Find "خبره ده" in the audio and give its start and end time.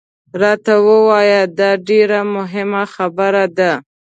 2.95-3.71